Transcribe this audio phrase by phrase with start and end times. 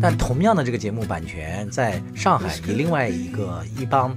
[0.00, 4.16] 但同样的这个节目版权在上海以另外一个一帮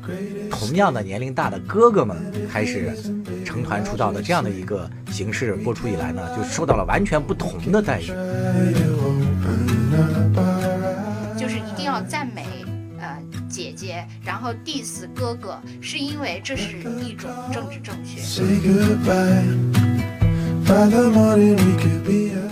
[0.50, 2.18] 同样的年龄大的哥哥们
[2.50, 2.96] 开始
[3.44, 8.08] 成团出道的这样的一个形式播出以来呢，就受到了完全不同的待遇。
[11.38, 12.46] 就是一定要赞美
[13.00, 18.22] 呃姐姐，然后 diss 哥哥，是因为这是一种政治正确。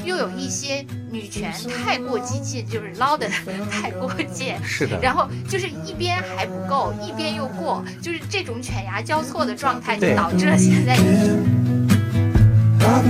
[0.06, 1.52] 又有一些女权
[1.84, 3.28] 太过激进，就是捞的
[3.70, 4.58] 太过界。
[4.64, 5.00] 是的。
[5.02, 10.96] 然后就是一边还不够，一边又过，就是这种犬牙交错的状态，就导致了现在。
[12.86, 13.02] 啊，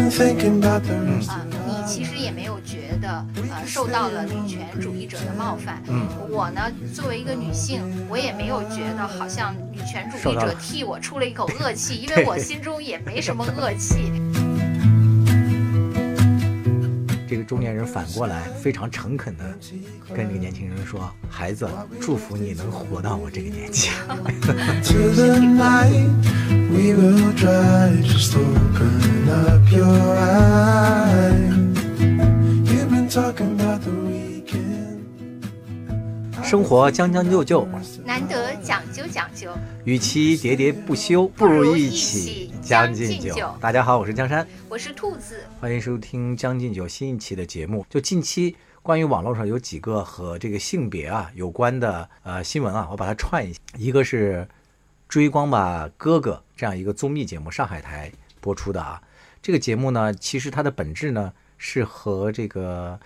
[1.68, 5.82] 你其实也没有觉得呃受到了女权主义者的冒犯。
[5.88, 6.08] 嗯。
[6.30, 6.62] 我呢，
[6.94, 14.12] 作为一个女性，我也没有觉得好像女权主义者替我出了一口恶气，因为我心中也没什么恶气。
[17.32, 19.58] 这个中年人反过来非常诚恳的
[20.14, 21.66] 跟这个年轻人说：“孩子，
[22.02, 23.88] 祝福你能活到我这个年纪。
[36.44, 37.66] ”生活将将就就，
[38.04, 39.48] 难得讲究讲究。
[39.86, 43.54] 与其喋喋不休，不如一起将进酒。
[43.60, 47.86] 大家好，我是江山，我是兔子，欢迎收听《将进酒》新一期的节目。
[47.90, 53.60] 就近期关于网络上有几个和这个性别啊有关的呃新闻啊，我把它串一下。
[53.76, 54.48] 一个是
[55.10, 59.02] 《追光吧哥哥》这样一个综艺节目，上海台播出的啊。
[59.42, 62.98] 这个节目呢，其实它的本质呢是和这个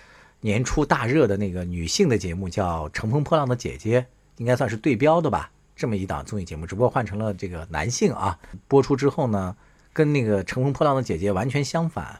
[0.41, 4.01] 年初大热的那个女性的节目叫《乘风破浪的姐姐》，
[4.37, 5.49] 应该算是对标的吧。
[5.75, 8.39] 这么一档综艺节目，只不过换成了这个男性啊。
[8.67, 9.55] 播出之后呢，
[9.91, 12.19] 跟那个《乘风破浪的姐姐》完全相反，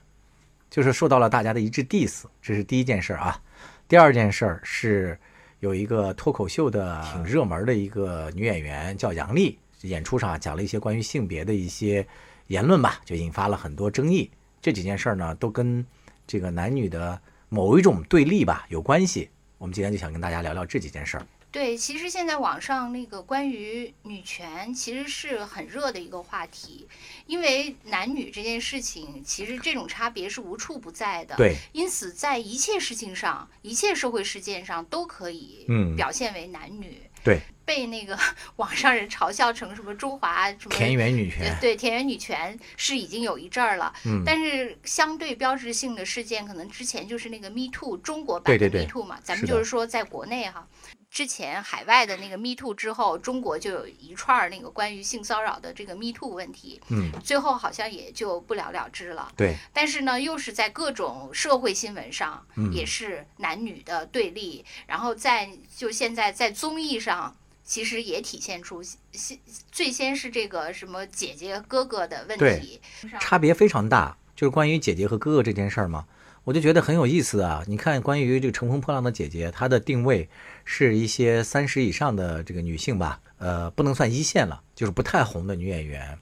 [0.70, 3.42] 就是受到了大家的一致 diss，这是第一件事啊。
[3.88, 5.17] 第二件事是
[5.59, 12.05] 有一个脱口秀的挺热门的一个女演员叫杨丽，演出上讲了一些关于性别的一些
[12.48, 14.30] 言论吧，就引发了很多争议。
[14.61, 15.86] 这几件事呢，都跟
[16.27, 19.30] 这个男女的某一种对立吧有关系。
[19.58, 21.26] 我们今天就想跟大家聊聊这几件事儿。
[21.55, 26.86] 对，其实现在网上那个关于女权其实是很热的一个话题，
[27.27, 31.33] 因为男女这件事情，其实这种差别是无处不在的。
[31.38, 37.02] 对，因此在一切事情上，一切社会事件上都可以表现为男女。
[37.23, 38.20] 对，被那个
[38.58, 43.93] 网上人嘲笑成什么中华什么田园女权，对田园女权是已经有一阵儿了。
[44.05, 50.67] 嗯，但是相对标志性的事件，可能之前就是那个 Me Too 中国版的 Me Too 嘛，咱们就是说在国内哈。
[51.15, 59.31] 之前海外的那个 Me Too 之后，中国就有一串儿那个关于性骚扰的这个 Me Too 问题，嗯，最后好像也就不了了之了。
[59.37, 67.33] 对，但是呢，又是在各种社会新闻上，也是男女的对立，然后在就现在在综艺上，
[67.64, 69.39] 其实也体现出先
[69.71, 72.81] 最先是这个什么姐姐哥哥的问题，
[73.21, 76.05] 差别非常大，就是关于姐姐和哥哥这件事儿嘛。
[76.45, 77.64] 我就觉得很有意思啊！
[77.66, 80.30] 你看，关于这个乘风破浪的姐姐，她的定位
[80.64, 86.16] 是一些三十以上的这个女性吧，呃，不能算一线了，就是不太红的女演员。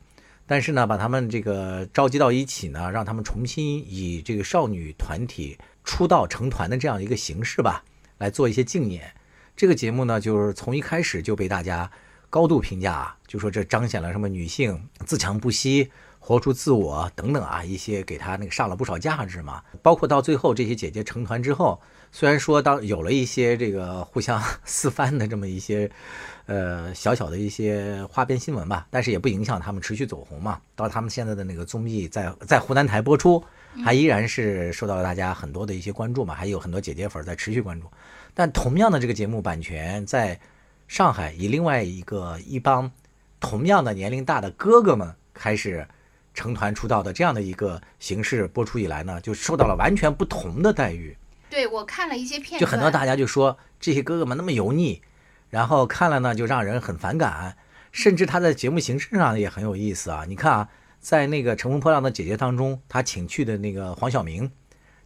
[0.47, 7.83] 但是呢，把她们这个召集到一起呢，让她们重新以这个少女团体出道成团的这样一个形式吧，
[8.17, 9.13] 来做一些竞演。
[9.57, 11.91] 这个节目呢，就是从一开始就被大家
[12.29, 15.91] 高度评价啊，就说这彰显了什么女性自强不息。
[16.25, 19.61] 活出自我等等啊，一些给他那个上了不少价值嘛。
[19.81, 21.81] 包括到最后这些姐姐成团之后，
[22.13, 25.91] 虽然说当有了一些这个互相私翻的这么一些，
[26.45, 30.62] 呃小小的一些花边新闻吧，但是也不影响他们持续走红嘛。
[30.78, 33.44] 到他们现在的那个综艺在在湖南台播出，
[33.83, 37.88] 还依然是受到了大家很多的一些关注嘛，还有很多姐姐粉在持续关注。
[38.33, 40.39] 但同样的这个节目版权在
[40.88, 42.89] 上海以另外一个一帮
[43.41, 45.85] 同样的年龄大的哥哥们开始。
[46.33, 51.15] 成团出道的这样的一个形式播出以来呢，就受到了完全不同的待遇。
[51.50, 55.01] 对我看了一些片段，就很多大家就说这些哥哥们那么油腻，
[55.50, 57.56] 然后看了呢就让人很反感，
[57.91, 60.25] 甚至他在节目形式上也很有意思啊。
[60.27, 60.69] 你看啊，
[61.00, 64.51] 在那个《乘风破浪的姐姐》当中，他请去的那个黄晓明，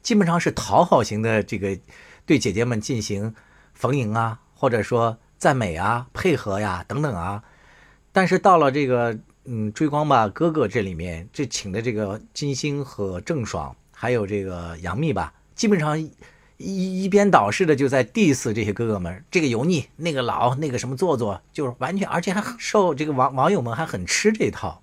[0.01, 1.77] 基本上是讨好型的这个
[2.25, 3.35] 对姐姐们进行
[3.73, 7.43] 逢迎啊，或者说赞美啊、配合呀等等啊，
[8.13, 9.19] 但是到了这个。
[9.49, 15.97] 嗯，追光吧哥哥这里面这请的这个金星和郑爽，还有这个杨幂吧，基本上
[16.57, 24.81] 一一边倒似的就在 diss 这些哥哥们，这个油腻，那个老，那个什么做作，就是完全，而且还受这个网网友们还很吃这套。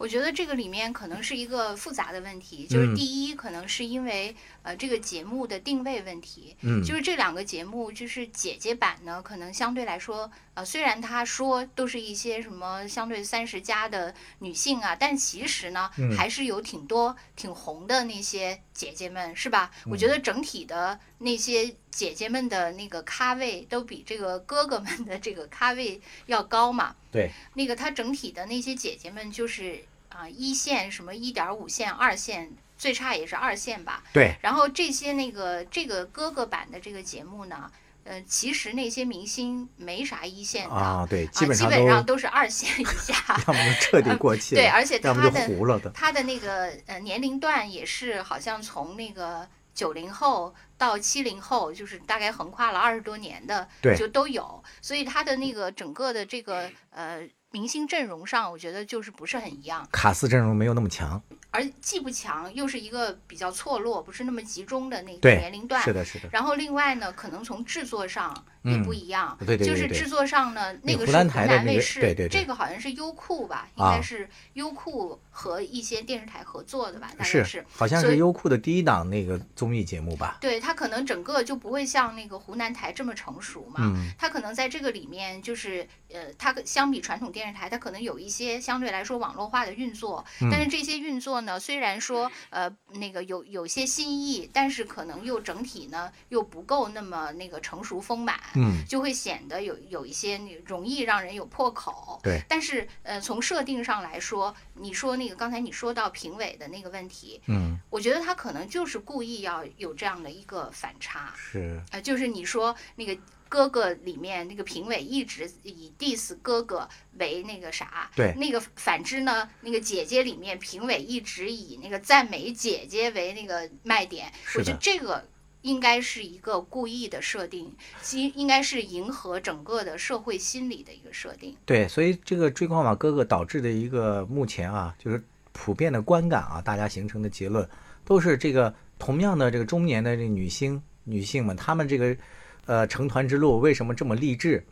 [0.00, 19.70] 我觉得这个里面可能是一个复杂的问题，就是第一，可能是因为呃这个节目的定位问题，嗯，就是这两个节目，就是姐姐版呢，可能相对来说，呃，虽然他说都是一些什么相对三十加的女性啊，但其实呢，还是有挺多挺红的那些姐姐们，是吧？
[19.84, 26.96] 我觉得整体的那些姐姐们的那个咖位都比这个哥哥们的这个咖位要高嘛。
[27.12, 29.84] 对，那个他整体的那些姐姐们就是
[30.20, 34.02] 啊一线什么一点五线二线，最差也是二线吧。
[34.12, 34.36] 对。
[34.42, 37.70] 然后这些那个这个哥哥版的这个节目呢，
[38.04, 43.14] 呃，其实那些明星没啥一线的啊，对，基本上都是二线以下，
[43.48, 53.66] 要么就彻底过气 对，而且他的他的那个呃年龄段也是好像从那个九零后到七零后，就是大概横跨了二十多年的，
[53.96, 56.70] 就都有，所以他的那个整个的这个。
[56.90, 61.20] 呃，明星阵容上，我觉得就是不是很一样，卡斯阵容没有那么强，
[61.50, 66.28] 而既不强，又是一个比较错落，不是那么集中的那个年龄段，是的，是的。
[66.32, 80.38] 然后另外呢，可能从制作上也不一样，对对对，就是制作上呢，那个是湖南卫视，对对，这个好像是优酷吧，应该是优酷和一些电视台合作的吧，大概是，好像是优酷的第一档那个综艺节目吧。
[80.40, 86.80] 对，它可能整个就不会像那个湖南台这么成熟嘛，它可能在这个里面就是呃，它相。
[86.80, 102.20] 相比传统电视台，它可能有一些相对来说网络化的运作，但是这些运作呢，虽然说呃那个有有些新意，但是可能又整体呢又不够那么那个成熟丰满，嗯，就会显得有有一些那容易让人有破口。
[102.22, 113.16] 对，但是呃从设定上来说，你说那个刚才你说到评委的那个问题，嗯，我觉得他可能就是故意要有这样的一个反差，是，呃，就是你说那个。
[113.50, 116.88] 哥哥里面那个评委一直以 diss 哥哥
[117.18, 125.26] 为那个啥，对，那个反之呢，那个姐姐里面评委一直以那个赞美姐姐为那个卖点，我觉得这个
[125.62, 131.56] 应该是一个故意的设定，其应该是迎合整个的社会心理的一个设定。
[131.66, 135.20] 对，所以这个追光马哥哥导致的一个目前啊，就是
[135.50, 137.68] 普遍的观感啊，大家形成的结论
[138.04, 142.16] 都是这个同样的这个中年的这女星女性们，她们这个。
[142.66, 144.64] 呃，成团之路为什么这么励志？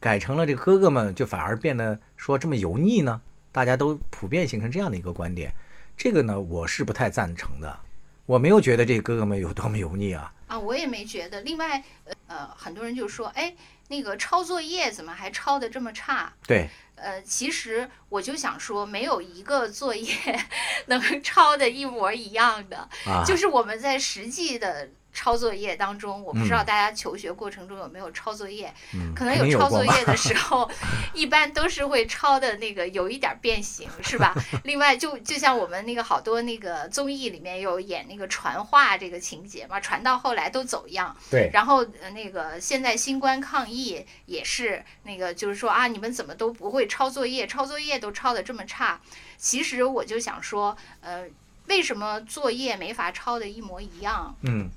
[0.00, 3.20] 改成了这个哥哥们就反而变得说这么油腻呢？
[3.52, 5.52] 大家都普遍形成这样的一个观点，
[5.96, 7.78] 这个呢，我是不太赞成的。
[8.26, 10.32] 我没有觉得这哥哥们有多么油腻啊！
[10.48, 11.40] 啊，我也没觉得。
[11.42, 11.84] 另外，
[12.26, 13.54] 呃，很多人就说，哎，
[13.88, 16.32] 那个抄作业怎么还抄的这么差？
[16.46, 16.68] 对。
[16.96, 20.14] 呃，其实我就想说，没有一个作业
[20.86, 22.88] 能抄的一模一样的，
[23.24, 24.88] 就是我们在实际的。
[25.12, 28.72] 抄作业当中，我不知道大家求学过程中有没有抄作业，
[29.14, 30.70] 可能有抄作业的时 候，
[31.12, 34.34] 一般都是会抄的那个有一点变形，是吧？
[34.64, 41.14] 另外，就就像我们那个好多那个综艺里面有演那个传话这个情节嘛，传到后来都走样。
[41.30, 41.50] 对。
[41.52, 49.00] 然后那个现在新冠抗疫也是那个，就是说啊，你们怎么都不会抄作业，抄作业都抄的这么差。
[49.36, 51.26] 其实我就想说，呃，
[51.66, 54.34] 为什么作业没法抄的一模一样？
[54.42, 54.70] 嗯。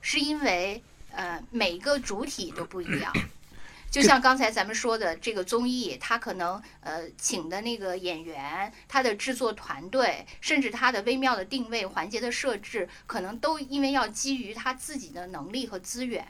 [0.00, 0.82] 是因为
[1.12, 3.12] 呃每个主体都不一样，
[3.90, 16.24] 就像刚才咱们说的这个综艺，它可能呃请的那个演员，他的制作团队，甚至他的微妙的定位环节的设置，可能都因为要基于他自己的能力和资源，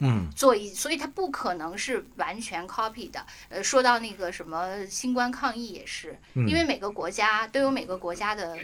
[0.00, 3.24] 嗯，做一，所以他不可能是完全 copy 的。
[3.48, 8.56] 呃，说到那个什么新冠抗疫也是，因为每个国家都有每个国家的。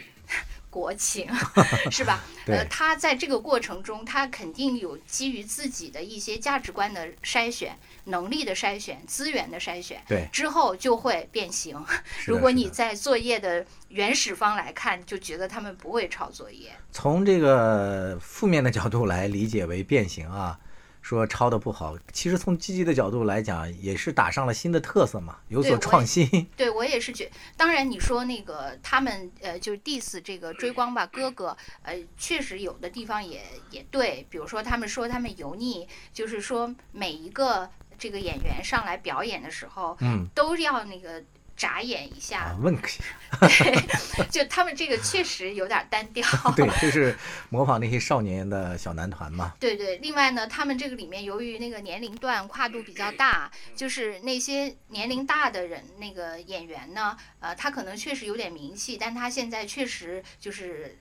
[0.75, 1.25] 国情
[1.89, 2.21] 是吧？
[2.47, 10.03] 呃，他在这个过程中，他肯定有基于自己的一些价值观的筛选、能力的筛选、资源的筛选。
[10.05, 11.81] 对，之后就会变形。
[12.27, 16.69] 如果你在作业的原始方来看，就觉得他们不会抄作业。
[16.91, 20.59] 从这个负面的角度来理解为变形啊。
[21.05, 26.27] 说抄的不好，其实从积极的角度来讲，也是打上了新的特色嘛，有所创新。
[26.57, 37.69] 对我也是觉，当然你说那个他们呃，就是 diss 这个追光吧哥哥，呃，确实有的地方也也对，比如说他们说他们油腻，就是说每一个
[37.99, 41.23] 这个演员上来表演的时候，嗯，都要那个。
[41.55, 43.01] 眨眼一下，问题。
[43.39, 46.25] 对， 就他们这个确实有点单调。
[46.55, 47.15] 对，就是
[47.49, 49.53] 模仿那些少年的小男团嘛。
[49.59, 60.97] 对对，另外呢，他们这个里面由于那个年龄段跨度比较大，就是那些年龄大的人，那个演员呢，呃，他可能确实有点名气，但他现在确实就是。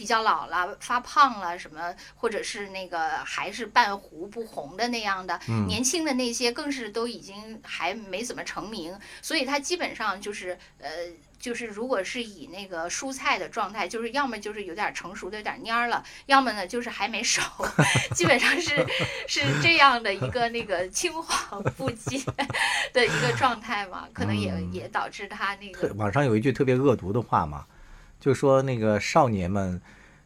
[0.00, 5.38] 比较老了、发胖了什么，或者是那个还是半糊不红的那样的，
[5.68, 10.88] 年轻的那些更是都已经还没怎么成名，所以他基本上就是呃。
[11.40, 17.40] 就是如果是以那个蔬菜的状态，就是要么就是有点成熟的有点蔫了，要么呢就是还没熟，
[18.14, 18.86] 基本上是
[19.26, 22.18] 是这样的一个那个青黄不接
[22.92, 25.90] 的一个状态嘛，可能也也导致他那个。
[25.94, 27.64] 网上有一句特别恶毒的话嘛，
[28.20, 29.80] 就说那个少年们，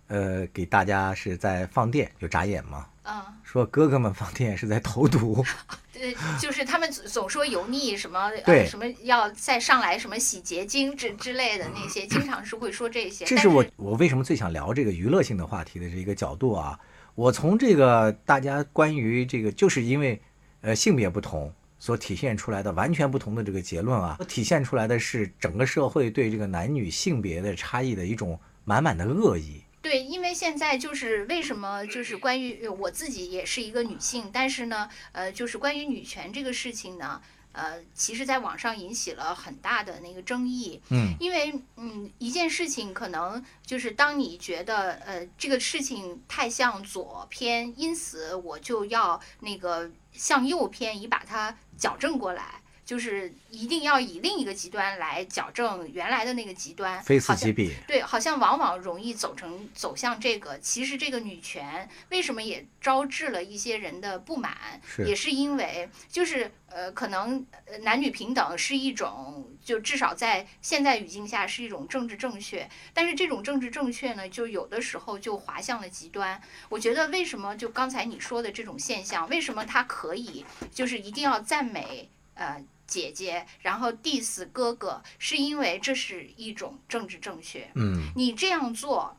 [0.09, 2.87] 呃，给大家是在放电，就眨眼嘛。
[3.05, 3.23] 嗯。
[3.43, 5.45] 说哥哥们放电是在投毒。
[5.95, 13.25] 对，就是他们总说油腻什么，呃，什么要再上来什么洗洁精之之类的那些，经常是会说这些。
[13.25, 16.79] 这是我我为什么最想聊这个娱乐性的话题的这一个角度啊。
[17.15, 20.21] 我从这个大家关于这个，就是因为
[20.63, 21.53] 呃性别不同
[21.85, 29.63] 所体现出来的完全不同的这个结论啊，体现出来的是整个社会对这个男女性别的差异的一种满满的恶意。
[29.83, 37.21] 对，因为现在就是为什么就是关于我自己也是一个女性，但是呢，呃，就是关于女权这个事情呢，
[37.55, 40.83] 呃，其实在网上引起了很大的那个争议。
[40.91, 52.61] 嗯，因为嗯，一件事情可能就是当你觉得呃这个事情太向左偏，因此我就要那个向右偏，以把它矫正过来。
[52.85, 57.73] 就是一定要以另一个极端来矫正原来的那个极端，非此即彼。
[57.87, 60.59] 对，好像往往容易走成走向这个。
[60.59, 67.47] 其实这个女权为什么也招致了一些人的不满，也是因为就是呃，可能
[67.83, 72.69] 男女平等是一种，就至少在现在语境下是一种政治正确。
[72.93, 76.41] 但是这种政治正确呢，就有的时候就滑向了极端。
[76.69, 82.65] 我觉得为什么就刚才你说的这种现象，为什么它可以就是一定要赞美呃？
[82.87, 87.67] 姐姐，然后 diss 哥哥，是因为这是一种政治正确。
[87.75, 89.17] 嗯，你这样做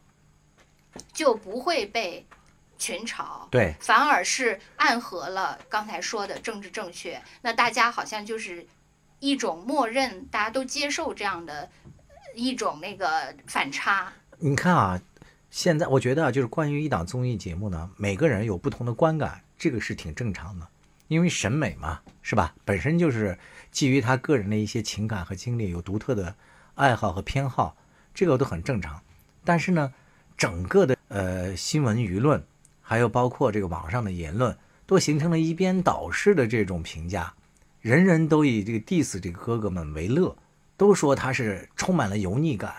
[1.11, 2.23] 就不会被
[2.77, 7.19] 群嘲，对，反而是暗合了刚才说的政治正确。
[7.41, 8.65] 那大家好像就是
[9.19, 11.67] 一种默认，大家都接受这样的
[12.35, 14.13] 一种那个反差。
[14.37, 15.01] 你看啊，
[15.49, 20.67] 现在我觉得就是关于一档综艺节目呢，每个人有不同的观感，这个是挺正常的，
[21.07, 22.53] 因为审美嘛，是吧？
[22.63, 23.37] 本身就是。
[23.71, 26.33] 基于他个人的一些情感和经历，有独特的
[26.75, 27.75] 爱好和偏好，
[28.13, 29.01] 这个都很正常。
[29.43, 29.93] 但是呢，
[30.37, 32.41] 整个的呃新闻舆论，
[32.81, 37.33] 还有包括这个网上的言论，都形成了一边倒式的这种评价，
[37.81, 40.33] 人人都以这个 diss 这个哥哥们为乐，
[40.77, 42.73] 都说他是充满了油腻感，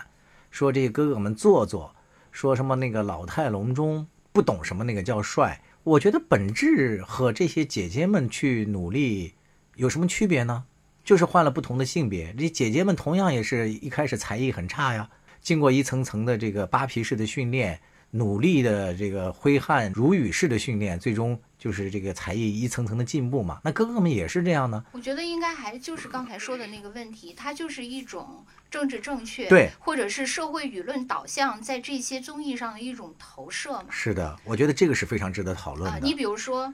[0.49, 1.93] 说这个哥哥们做作，
[2.31, 5.61] 说什么那个老态龙钟，不懂什么那个叫帅。
[5.87, 9.35] 我觉得本质和这些姐姐们去努力
[9.77, 10.65] 有什么区别呢？
[11.01, 17.79] 就是换了不同的性别，这姐姐们同样也是一开始才艺很差呀，经过一层层的这个扒皮式的训练，
[18.11, 23.59] 努力的这个挥汗如雨式的训练，最终就是这个才艺一层层的进步嘛。
[23.63, 24.83] 那哥哥们也是这样呢。
[24.91, 33.87] 我觉得应该还就是刚才说的那个问题，它就是一种政治正确，对，或者是社会舆论导向在这些综艺上的一种投射嘛。
[33.89, 35.99] 是的，我觉得这个是非常值得讨论的。
[35.99, 36.73] 你比如说，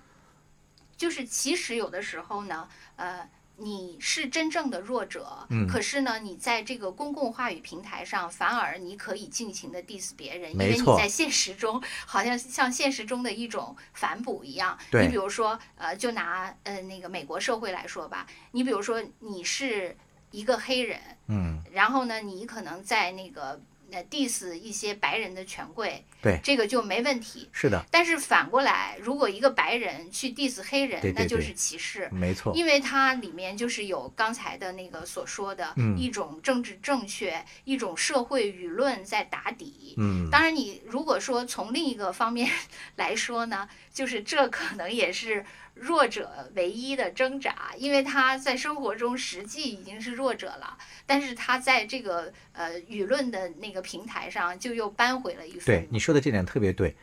[0.96, 3.28] 就是其实有的时候呢，呃。
[3.58, 14.78] 你是真正的弱者，可是呢，你在这个公共话语平台上，反而你可以尽情的 diss 别人，因为你在现实中好像像现实中的一种反哺一样。
[14.92, 19.96] 你比如说，呃，就拿呃那个美国社会来说吧，你比如说你是
[20.32, 23.62] 一个黑人，嗯，然后呢，你可能在那个。
[23.94, 27.48] 呃，diss 一些白人的权贵，对这个就没问题。
[27.52, 32.10] 是的，但是反过来，如果一个白人去 diss 黑人，那就是歧视。
[32.12, 39.94] 没错，因为它里面就是有刚才的那个所说的一种政治正确，一种社会舆论在打底。
[39.98, 42.50] 嗯，当然，你如果说从另一个方面
[42.98, 45.46] 来说呢，就是这可能也是。
[45.74, 55.62] 弱者唯一的挣扎，因为他在生活中实际已经是弱者了，但是他在这个呃舆论的那个平台上就又扳回了一分。
[55.66, 56.96] 对你说的这点特别对，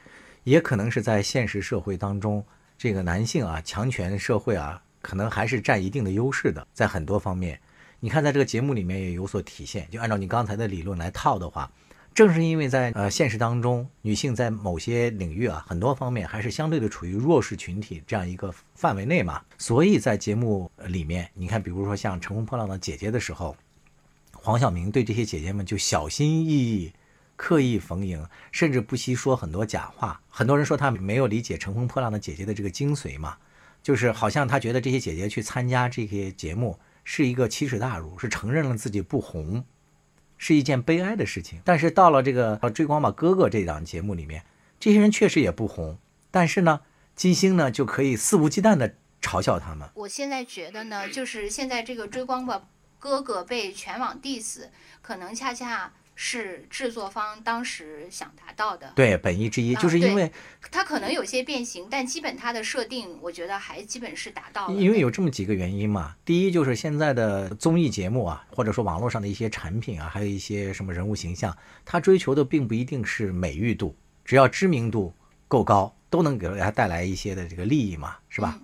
[0.45, 2.45] 也可能是在现实社会当中，
[2.79, 7.61] 这个男性啊，强权社会啊，可能还是占一定的优势的，在很多方面，
[7.99, 9.91] 你看在这个节目里面也有所体现。
[9.91, 11.71] 就按照你刚才的理论来套的话。
[12.13, 23.57] 正是因为在呃现实当中，女性在某些领域啊，很多方面还是相对的处于弱势群体这样一个范围内嘛，所以在节目里面，你看，比如说像《乘风破浪的姐姐》的时候，
[24.33, 26.93] 黄晓明对这些姐姐们就小心翼翼、
[27.37, 30.21] 刻意逢迎，甚至不惜说很多假话。
[30.29, 33.37] 很多人说他没有理解《乘风破浪的姐姐》的这个精髓嘛，
[33.83, 39.65] 就是好像他觉得这些姐姐去参加这些节目是一个奇耻大辱，是承认了自己不红。
[40.43, 41.61] 是一件悲哀的事情。
[41.67, 44.43] 但是到了这个《追光吧哥哥》这档节目里面，
[44.81, 45.99] 这些人确实也不红，
[46.31, 46.81] 但是呢，
[47.15, 49.87] 金星呢就可以肆无忌惮地嘲笑他们。
[49.93, 52.63] 我现在觉得呢，就是现在这个《追光吧
[52.99, 54.63] 哥哥》被全网 diss，
[55.03, 55.93] 可能恰恰。
[56.23, 60.31] 是制作方当时想达到的，对本意之一，就是因为
[60.71, 64.75] 它可能有些变形，但基本它的设定，我觉得还基本是达到了。
[64.75, 75.15] 因为有这么几个原因嘛，第一就是现在的综艺节目啊，或者说网络上的一些产品啊，还有一些什么人物形象，它追求的并不一定是美誉度，只要知名度
[75.49, 78.61] 够高，都能给大家带来一些的这个利益嘛，是吧？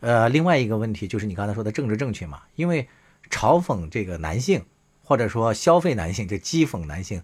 [0.00, 2.88] 呃，另外一个问题就是你刚才说的政治正确嘛，因为
[3.30, 4.60] 嘲讽这个男性。
[5.10, 7.20] 或者说消费男性，就讥讽男性，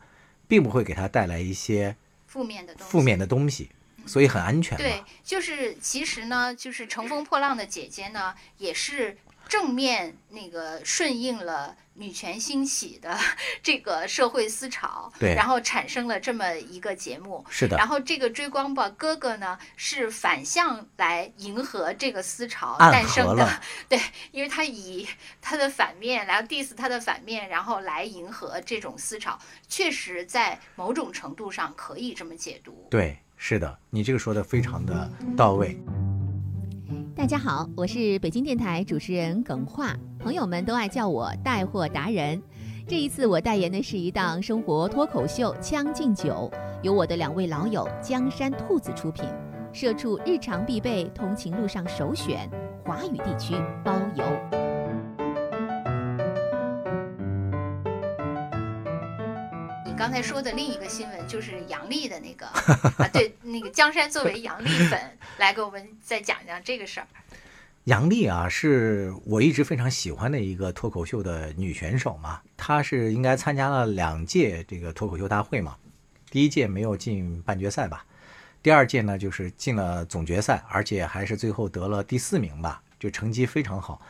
[0.49, 1.95] 并不会给他带来一些
[2.27, 3.71] 负面的东西，负面的东西，
[4.05, 4.77] 所以很安全。
[4.77, 9.17] 对，就是其实呢，就是乘风破浪的姐姐呢，也是。
[9.49, 13.19] 正面那个顺应了女权兴起的
[13.63, 17.77] 这个社会思潮，对，然后产生了这么一个节目，是的。
[17.77, 24.01] 然后这个追光吧哥哥呢，是反向来迎合这个思潮诞生的， 对，
[24.31, 25.07] 因为他以
[25.41, 29.39] 他的反面然后 diss 他的反面，然后来迎合这种思潮，
[29.69, 32.87] 确实在某种程度上可以这么解读。
[32.91, 35.77] 对，是的，你这个说的非常的到位。
[37.17, 42.41] 大家好，我是北京电台主持人耿化，朋友们都爱叫我带货达人。
[42.87, 46.51] 这一次我代言的是一档生活脱口秀《将进酒》，
[46.83, 49.25] 由我的两位老友江山兔子出品，
[49.73, 52.49] 社畜日常必备，通勤路上首选，
[52.85, 54.76] 华语地区包邮。
[59.97, 62.47] 刚才说的另一个新闻就是杨笠的那个
[63.03, 65.01] 啊，对，那个江山作为杨笠粉，
[65.39, 67.07] 来给我们再讲讲这个事儿。
[67.85, 75.77] 杨笠啊，是我一直非常喜欢的一个脱口秀的女选手嘛，她是应该参加了两届这个脱口秀大会嘛，
[76.31, 78.05] 第一届没有进半决赛吧，
[78.63, 84.03] 第二届呢就是进了总决赛，而且还是最后得了第四名吧，就成绩非常好。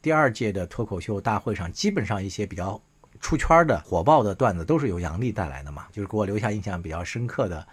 [0.00, 2.80] 第二届的脱口秀大会上，基本上一些比较。
[3.24, 7.66] 出圈的火爆的段子都是由杨笠带来的嘛，就是给我留下印象比较深刻的，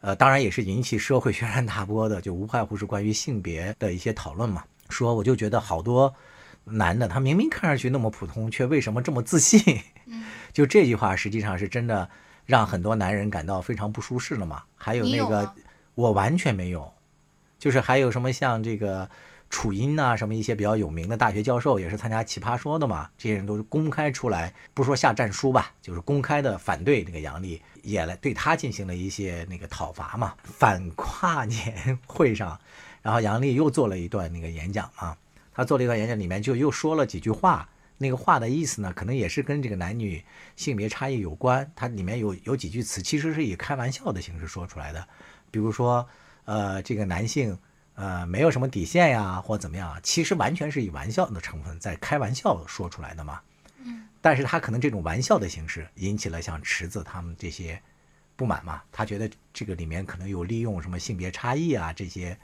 [0.00, 4.64] 呃，当然也是引起社会轩然大波的，就无外乎是关于性别的一些讨论嘛。
[4.88, 6.14] 说我就觉得好多
[6.64, 9.78] 男的，他明明看上去那么普通，却为什么这么自信？
[10.54, 12.08] 就这句话实际上是真的
[12.46, 14.62] 让很多男人感到非常不舒适了嘛。
[14.74, 15.54] 还有那个，
[15.94, 16.90] 我完全没有，
[17.58, 19.10] 就是还有什么像这个。
[19.50, 30.34] 楚音呐，什么一些比较有名的大学教授也是参加《奇葩说》的嘛，这些人都是公开出来，不说下战书吧，就是公开的反对那个杨笠，也来对他进行了一些那个讨伐嘛。
[30.42, 32.58] 反跨年会上，
[33.00, 35.16] 然后杨笠又做了一段那个演讲嘛，
[35.52, 40.24] 他做了一段演讲，里面就又说了几句话，那个话的意思呢，可能也是跟这个男女
[40.56, 41.70] 性别差异有关。
[41.76, 45.06] 它里面有有几句词，其实是以开玩笑的形式说出来的，
[45.52, 46.04] 比如说，
[46.44, 47.56] 呃，这个男性。
[47.94, 49.98] 呃，没有什么底线呀，或怎么样？
[50.02, 53.40] 其实完全是以玩笑的成分在开玩笑说出来的嘛。
[53.84, 54.08] 嗯。
[54.20, 57.80] 但是他可能这种玩笑的形式引起了像池子他们这些
[58.36, 58.82] 不满嘛。
[58.90, 62.36] 他觉得这个里面可能有利用什么性别差异啊这些，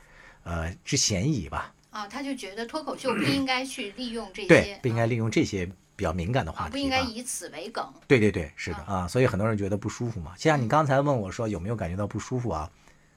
[0.45, 1.75] 呃之嫌疑吧。
[1.91, 4.49] 啊，他就觉得脱口秀不应该去利用这些。
[4.49, 6.71] 对，不应该利用这些比较敏感的话题。
[6.71, 7.93] 不应该以此为梗。
[8.07, 10.33] 对对对，是的啊，所以很多人觉得不舒服嘛。
[10.37, 12.71] 就像你刚才问我说有没有感觉到不舒服啊，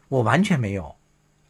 [0.07, 0.95] 我完全没有。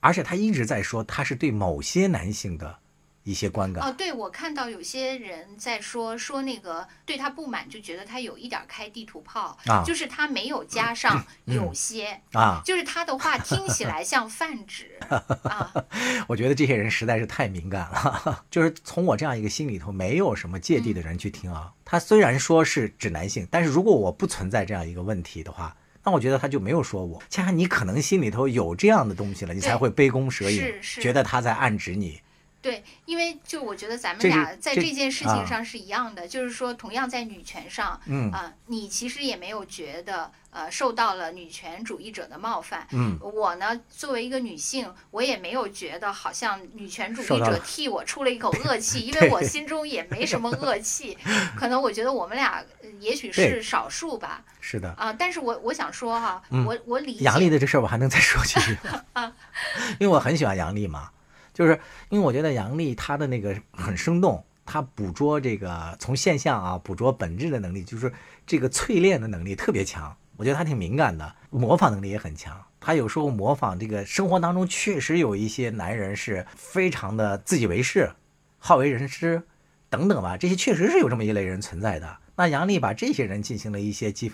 [0.03, 2.77] 而且他一直在说，他是对某些男性的
[3.23, 3.81] 一些观感。
[3.81, 14.99] 哦，对，我看到有些人在说说那个对他不满，就觉得他有一点开地图炮，就是他没有加上有些啊，就是他的话听起来像泛指
[15.47, 15.73] 啊。
[16.27, 25.73] 我觉得这些人实在是太敏感了， 就是从我这样一个心里头没有什么芥蒂的人去听啊，他虽然说是指男性，但是如果我不存在这样一个问题的话。
[26.03, 32.19] 那我觉得他就没有说我，恰恰你可能心里头有这样的东西了，你才会杯弓蛇影，觉得他在暗指你。
[32.63, 51.17] 对，因为就我觉得咱们俩在这件事情上是一样的，就是说同样在女权上，嗯啊，你其实也没有觉得呃受到了女权主义者的冒犯，嗯，我呢作为一个女性，我也没有觉得好像女权主义者替我出了一口恶气， 因为我心中也没什么 恶气，
[51.57, 52.63] 可能我觉得我们俩
[53.01, 58.77] 也许是少数吧，是的啊，但是我我想说哈，我我理杨丽的这事儿我还能再说几句
[59.11, 59.33] 啊，
[59.99, 61.09] 因为我很喜欢杨丽嘛。
[61.53, 68.11] 就是因为我觉得杨笠她的那个很生动，她捕捉这个从现象啊捕捉本质的能力，就是
[68.45, 70.15] 这个淬炼的能力特别强。
[70.35, 72.59] 我觉得她挺敏感的，模仿能力也很强。
[72.79, 78.11] 她有时候模仿这个生活当中确实有一些男人是非常的自以为是、
[78.57, 79.43] 好为人师，
[79.89, 82.17] 等等吧，这些确实是有这么一类人存在的。
[82.35, 84.33] 那杨丽把这些人进行了一些讥讽，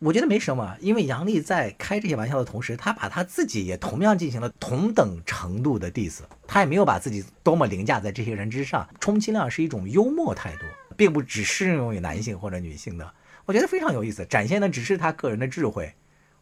[0.00, 10.64] 我觉得没什么，因为杨丽在开这些玩笑的同时，她把她自己也同样进行了同等程度的 diss，她也没有把自己多么凌驾在这些人之上，充其量是一种幽默态度，
[10.96, 13.12] 并不只适用于男性或者女性的。
[13.44, 15.92] 我觉得非常有意思，展现的只是她个人的智慧。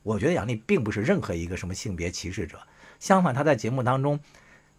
[0.05, 2.61] 我觉得杨丽并不是任何一个什么性别歧视者，
[3.01, 4.21] 相反，她在节目当中，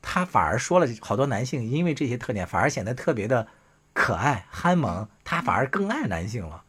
[0.01, 3.45] 她反而说了好多男性因为这些特点反而显得特别的
[3.91, 6.63] 可爱、憨萌，她反而更爱男性了。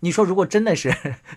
[0.00, 0.92] 你说，如果真的是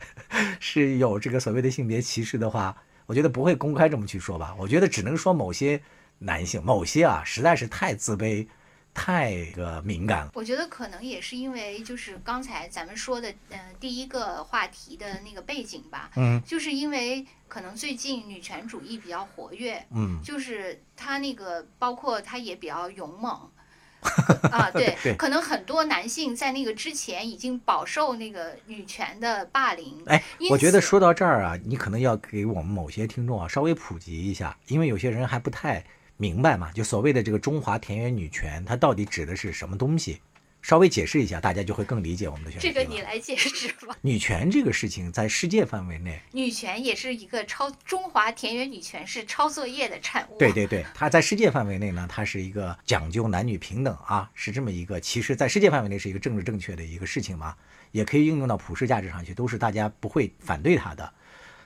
[0.59, 4.55] 是有这个所谓的性别歧视的话，我觉得不会公开这么去说吧？
[4.57, 5.81] 我觉得只能说某些
[6.19, 8.47] 男性，某些啊，实在是太自卑。
[8.95, 23.49] 太个敏感了，我觉得可能也是因为就是刚才咱们说的，呃，第一个话题的那个背景吧，嗯，就是因为可能最近女权主义比较活跃，嗯，就是他那个包括他也比较勇猛，
[24.51, 35.83] 啊，对，可能很多男性在那个之前已经饱受那个女权的霸凌，哎，我觉得说到这儿啊，你可能要给我们某些听众啊稍微普及一下，因为有些人还不太。
[36.15, 36.71] 明白嘛？
[36.71, 40.21] 就所谓的这个中华田园女权，它到底指的是什么东西？
[40.63, 43.95] 稍微解释一下，大家就会更理解我们的选题这个你来解释吧。
[44.01, 50.37] 女权这个事情在世界范围内，女权也是一个抄中华田园女权是抄作业的产物。
[50.39, 57.53] 对对对，它在世界范围内呢，它是一个讲究男女平等啊，是这么一个，其实在世界范围内是一个政治正确的一个事情嘛，
[57.91, 61.13] 也可以应用到普世价值上去，都是大家不会反对它的。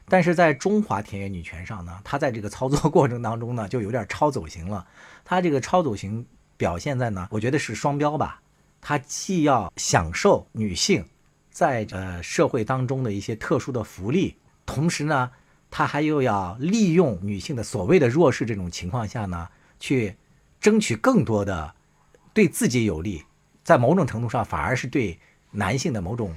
[0.10, 4.88] 但是在中华田园女权上呢，它在这个操作过程当中呢，就有点超走形了。
[5.24, 6.26] 它这个超走形
[6.58, 8.42] 表现在呢，我觉得是双标吧。
[8.88, 11.06] 它既要享受女性
[11.52, 15.30] 在呃社会当中的一些特殊的福利，同时呢，
[15.70, 20.16] 他还又要利用女性的所谓的弱势这种情况下呢，去
[20.62, 21.76] 争取更多的
[22.34, 23.26] 对自己有利，
[23.62, 25.20] 在某种程度上反而是对
[25.52, 26.34] 男性的某种。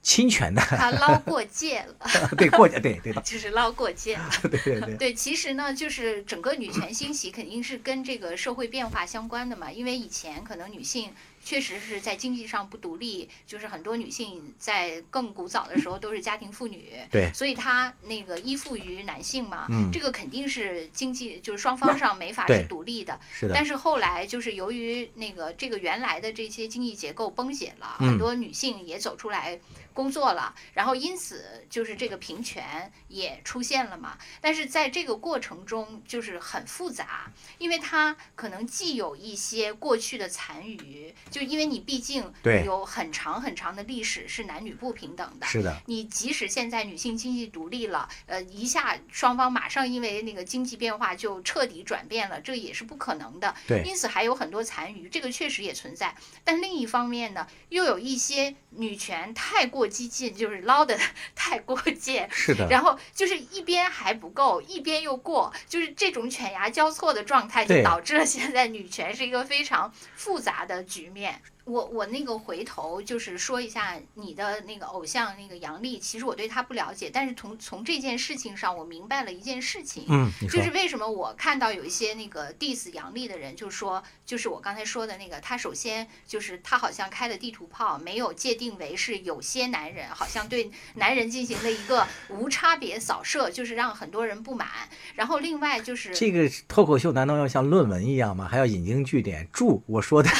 [0.00, 2.08] 侵权的，他 捞过界了。
[2.38, 4.30] 对，过界，对对的，就是捞过界 了。
[4.42, 4.94] 对对对。
[4.94, 11.10] 对，其实呢，就是整个女权兴起肯定是跟这个社会变化相关的嘛，因为以前可能女性。
[11.48, 23.54] 确实是在经济上不独立，就是很多女性在更古早的时候都是家庭妇女，对，所以她那个依附于男性嘛，嗯，这个肯定是经济就是双方上没法是独立的，是的。
[23.54, 29.58] 但是后来就是由于那个这个原来的这些经济结构崩解了，很多女性也走出来
[29.92, 34.16] 工作了，然后因此就是这个平权也出现了嘛。
[34.40, 41.14] 但是在这个过程中就是很复杂，因为它可能既有一些过去的残余。
[41.30, 42.32] 就因为你毕竟
[42.64, 45.76] 有很长很长的历史是男女不平等的，是的。
[45.86, 53.54] 你即使现在女性经济独立了，呃，一下双方马上因为那个经济变化就彻底转变了，这也是不可能的。
[53.66, 53.82] 对。
[53.82, 56.14] 因此还有很多残余，这个确实也存在。
[56.44, 60.98] 但另一方面呢，又有一些女权太过激进，就是捞的
[61.34, 62.28] 太过界。
[62.30, 62.68] 是的。
[62.68, 71.40] 然后就是一边还不够，一边又过，就是这种犬牙交错的状态，就导致了现在女权是一个非常复杂的局面。
[71.68, 94.68] 我我那个回头就是说一下你的那个偶像那个杨笠，其实我对他不了解，但是从从这件事情上我明白了一件事情，嗯，就是为什么我看到有一些那个 diss 杨笠的人，就说就是我刚才说的那个，他首先就是他好像开的地图炮没有界定为是有些男人，好像对男人进行了一个无差别扫射，就是让很多人不满。
[95.14, 98.48] 然后另外就是这个脱口秀难道要像论文一样吗？
[98.48, 99.46] 还要引经据典？
[99.52, 100.30] 注我说的。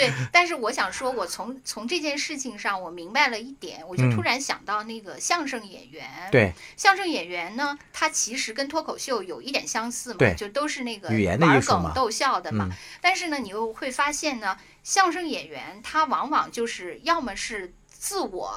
[0.00, 6.08] 对， 但是我想说，我从从这件事情上，我明白了一点，我就突然想到那个相声演员。
[6.32, 11.08] 对，相声演员呢，他其实跟脱口秀有一点相似嘛，就都是那个
[11.38, 12.68] 玩梗逗笑的嘛。
[13.00, 18.54] 但是呢，你又会发现呢，相声演员他往往就是要么是自我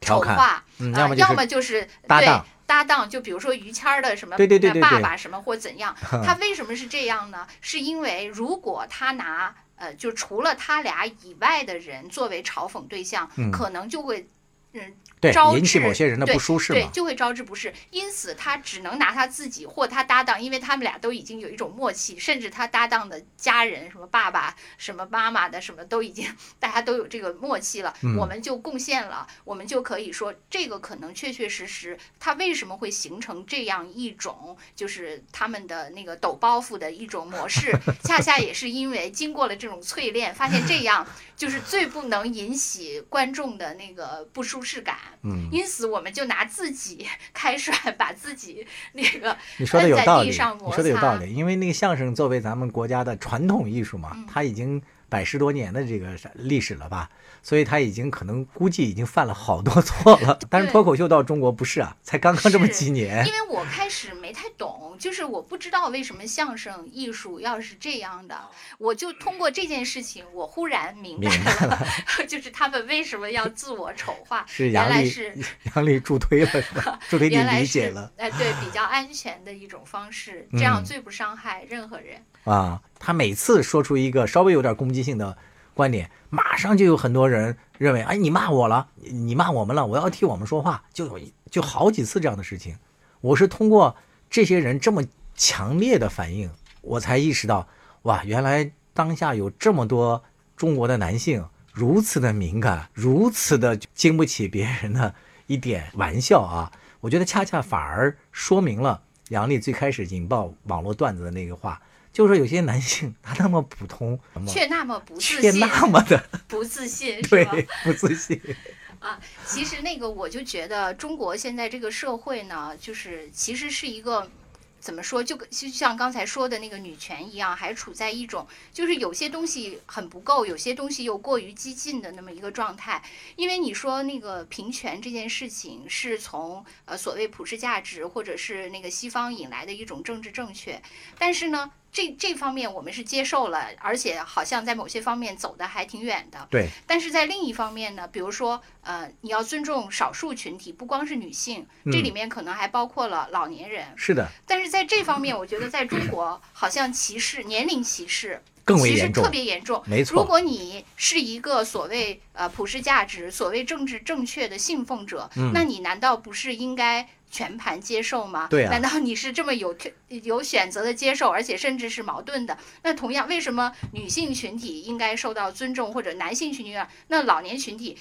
[0.00, 4.36] 丑化，啊，要么就是搭档搭档，就比如说于谦儿的什么
[4.80, 7.46] 爸爸什么或怎样， 他为什么是这样呢？
[7.60, 14.28] 是因为如果他拿呃，就除了他俩以外的人作为嘲讽对象，可能就会，
[14.72, 14.94] 嗯。
[15.32, 17.72] 对，引起某些人的不舒适对，就会招致不适。
[17.90, 27.94] 因此，他只能拿他自己或他搭档，因为他们俩都已经有一种默契，甚至他搭档的家人，什么爸爸、什么妈妈的，什么都已经大家都有这个默契了。
[28.18, 44.96] 我们就贡献了，我们就可以说，这个可能确确实实，他为什么会形成这样一种，就是他们的那个抖包袱的一种模式，恰恰也是因为经过了这种淬炼，发现这样就是最不能引起观众的那个不舒适感。
[45.22, 57.08] 嗯，因此我们就拿自己开涮，把自己那个你说的有道理，你说的有道理，因为那个相声作为咱们国家的传统艺术嘛，它已经百十多年的这个历史了吧，
[57.42, 60.38] 所以他已经可能估计已经犯了好多错了。
[60.50, 63.26] 但是脱口秀到中国不是啊，才刚刚这么几年。
[63.26, 68.36] 因为我开始没太懂，就是我不知道为什么相声艺术要是这样的，
[68.78, 71.30] 我就通过这件事情，我忽然明白
[71.66, 71.86] 了，
[72.26, 74.44] 就是他们为什么要自我丑化。
[74.48, 75.32] 是杨丽是
[75.74, 76.98] 杨丽助推了是吧？
[77.08, 78.10] 助推你理解了。
[78.16, 82.20] 哎，对，比较安全的一种方式，这样最不伤害任何人。
[82.44, 85.36] 啊，他每次说出一个稍微有点攻击性的
[85.74, 92.76] 观点，马上就有很多人认为，哎，你骂我了，你骂我们了，我要替我们说话，就有就好几次这样的事情。
[93.20, 93.96] 我是通过
[94.30, 95.04] 这些人这么
[95.34, 97.68] 强烈的反应，我才意识到，
[98.02, 100.24] 哇，原来当下有这么多
[100.56, 105.14] 中国的男性如此的敏感，如此的经不起别人的
[105.46, 106.72] 一点玩笑啊！
[107.00, 111.80] 我觉得恰恰反而说明了杨笠最开始引爆网络段子的那个话。
[112.16, 117.44] 就是说，有些男性他那么普通，却那么不自信，却那么的不自信， 对，
[117.84, 118.40] 不自信
[119.00, 119.20] 啊。
[119.44, 124.30] 其实那个，我就觉得中国现在这个社会呢，就是其实是一个。
[124.78, 125.20] 怎么说？
[125.20, 133.02] 就就像刚才说的那个女权一样，还处在一种就是有些东西很不够，有些东西又过于激进的那么一个状态。
[133.34, 140.80] 因为你说那个平权这件事情是从呃所谓普世价值或者是那个西方引来的一种政治正确，
[141.18, 141.72] 但是呢。
[141.92, 146.46] 这这方面我们是接受了，而且好像在某些方面走的还挺远的。
[146.50, 146.68] 对。
[146.86, 153.86] 但是在另一方面呢，比如说，呃，你要尊重少数群体，不光是女性，这里面可能还包括了老年人。
[153.96, 154.28] 是的。
[154.46, 159.82] 但是在这方面，我觉得在中国好像歧视年龄歧视更为严重，特别严重。
[159.86, 160.20] 没错。
[160.20, 167.08] 如果你是一个所谓呃普世价值、所谓政治正确的信奉者，那你难道不是应该？
[167.36, 168.46] 全盘接受吗？
[168.48, 168.70] 对啊。
[168.70, 169.76] 难道你是这么有
[170.08, 172.56] 有选择的接受，而且甚至是矛盾的？
[172.82, 176.88] 那同样，为什么女性群体应该受到尊重，或者男性群体啊？
[177.08, 177.98] 那老年群体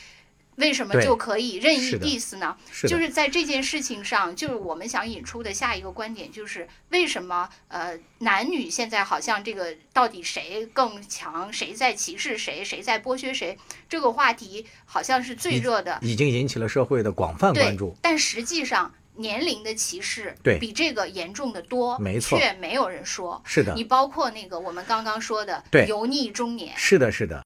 [0.55, 2.55] 为什么就可以任意 diss 呢？
[2.87, 13.57] 就是在这件事情上，就是我们想引出的下一个观点，就是为什么呃男女现在好像这个到底谁更强，谁在歧视谁，谁在剥削谁？
[13.89, 17.93] 这个话题好像是最热的，已经引起了社会的广泛关注。
[18.01, 18.93] 但实际上。
[19.17, 23.41] 年龄的歧视对比这个严重的多，没错，却没有人说。
[23.45, 27.43] 是的，你包括那个我们刚刚说的对油腻中年，是的，是的。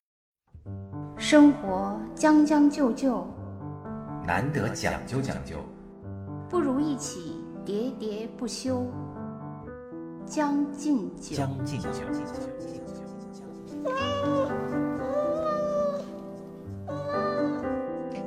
[1.17, 3.27] 生活将将就就，
[4.25, 5.57] 难得讲究讲究，
[6.49, 8.85] 不如一起喋喋不休，
[10.25, 11.35] 将进酒。
[11.35, 11.89] 将进酒。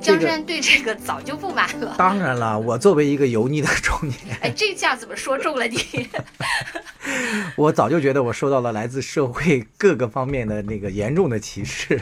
[0.03, 1.95] 江山对这个早就不满了。
[1.97, 5.77] 当然了，我作为一个油腻的中年，哎，这下怎么说中了你？
[7.55, 12.01] 我早就觉得我受到了来自社会各个方面的那个严重的歧视。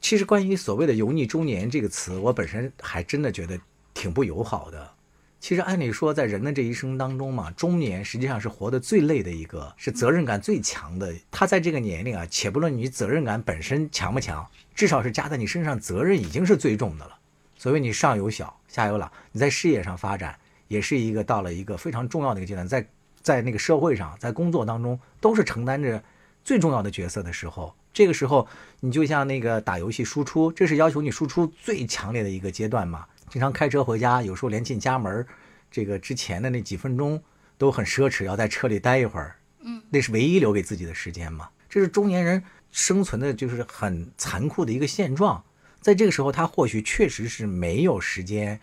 [0.00, 3.58] 其实，关于所谓的“油腻中年”这个词，我本身还真的觉得
[3.92, 4.90] 挺不友好的。
[5.38, 11.12] 其实，按理说，在人的这一生当中嘛，中年实际上是活得最累的一个，是责任感最强的。
[11.30, 17.18] 他在这个年龄啊，且不论你责任感本身强不强，至少是加在你身上责任已经是最重的了。
[17.62, 22.84] 所以你上有小，下有老，你在事业上发展也是一个到了一个非常重要的一个阶段，在
[23.22, 26.02] 在那个社会上，在工作当中都是承担着
[26.42, 28.48] 最重要的角色的时候，这个时候
[28.80, 33.06] 你就像那个打游戏输出，这是要求你输出最强烈的一个阶段嘛。
[33.28, 35.24] 经常开车回家，有时候连进家门
[35.70, 37.22] 这个之前的那几分钟
[37.56, 41.48] 都很奢侈，要在车里待一会儿，嗯，那是唯一留给自己的时间嘛。
[41.68, 45.40] 这是中年人生存的就是很残酷的一个现状。
[45.82, 48.60] 在这个时候，他或许确实是没有时间，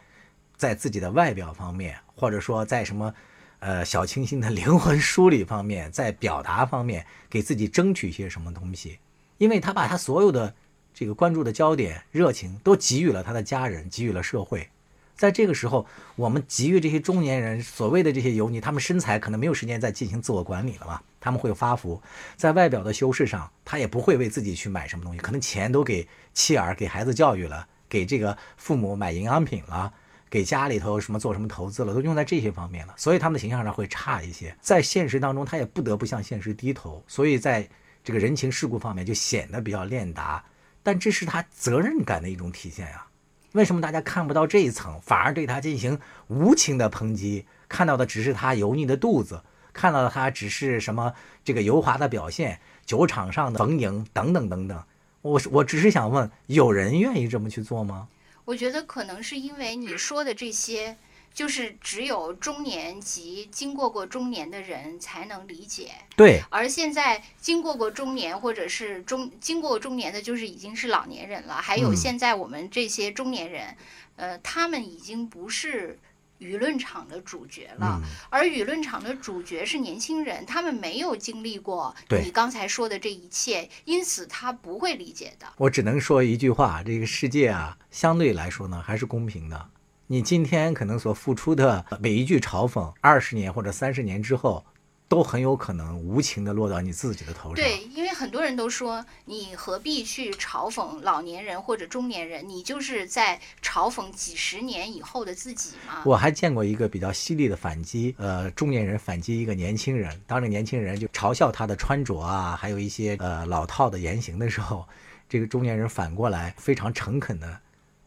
[0.55, 3.13] 在自己的外表方面，或者说在什么，
[3.59, 8.99] 呃，小清新的 灵魂梳理方面，在表达方面，给自己争取一些什么东西，
[9.37, 10.55] 因为他把他所有的
[10.93, 14.69] 这个关注的焦点、热情都给予了他的家人，给予了社会。
[15.17, 21.01] 在这个时候，我们给予这些中年人所谓的这些油腻，他们身材可能没有时间再进行自我管理了嘛？
[21.19, 22.01] 他们会发福，
[22.35, 29.93] 在外表的修饰上，他也不会为自己去买什么东西，可能钱都给妻儿、给孩子教育了，给这个父母买营养品了，
[30.29, 34.55] 给家里头什么做什么投资了，都用在这些方面了，所以他们的形象上会差一些。
[34.61, 37.67] 在现实当中，他也不得不向现实低头，所以在
[38.03, 40.43] 这个人情世故方面就显得比较练达，
[40.81, 43.05] 但这是他责任感的一种体现呀。
[43.53, 47.45] 为什么大家看不到这一层，反而对他进行无情的抨击？
[47.67, 49.41] 看到的只是他油腻的肚子，
[49.79, 51.13] 看到的他只是什么
[51.45, 54.83] 这个油滑的表现，酒场上的逢迎等等等等。
[55.21, 58.09] 我我只是想问，有人愿意这么去做吗？
[58.43, 60.97] 我觉得可能是因为你说的这些，
[61.33, 65.91] 就是只有中年及经过过中年的人才能理解。
[66.17, 66.41] 对。
[66.49, 71.53] 而现在经过过中年或者是中经过中年的，就是已经是老年人了。
[71.53, 73.77] 还有现在我们这些中年人，
[74.17, 75.97] 呃，他们已经不是。
[76.39, 85.45] 舆论场的主角了，而舆论场的主角是年轻人，他们没有经历过你刚才说的这一切，因此他不会理解的。
[85.57, 89.69] 我只能说一句话：这个世界啊，相对来说呢，还是公平的。
[90.07, 94.65] 你今天可能所付出的每一句嘲讽，二十年或者三十年之后。
[95.09, 97.55] 都很有可能无情的落到你自己的头上。
[97.55, 102.47] 对，因为很多人都说，你何必去嘲讽老年人或者中年人？
[102.47, 106.03] 你就是在嘲讽几十年以后的自己嘛。
[106.05, 114.87] 我还见过一个比较犀利的反击，呃，中年人反击一个年轻人，当这年轻人就嘲笑他的穿着啊，还有一些呃老套的言行的时候，
[115.27, 117.59] 这个中年人反过来非常诚恳的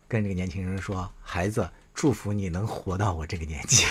[0.07, 3.85] 跟这个年轻人说：“孩子。”祝福你能活到我这个年纪，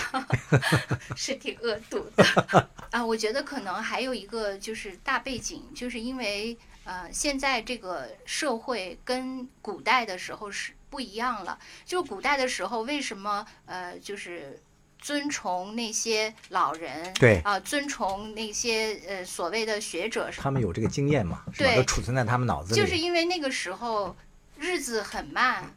[1.15, 2.23] 是挺恶毒的
[2.91, 3.05] 啊！
[3.05, 11.57] 我觉得可能还有一个就是大背景，就是因为呃，现在这个社会跟古代的时候是不一样了。
[11.85, 14.59] 就古代的时候，为什么呃，就是
[14.99, 17.13] 尊崇那些老人？
[17.13, 21.43] 对啊，尊崇那些呃所谓的学者，他们有这个经验嘛？
[21.55, 22.81] 对，都储存在他们脑子里。
[22.81, 24.17] 就是因为那个时候
[24.57, 25.71] 日子很慢。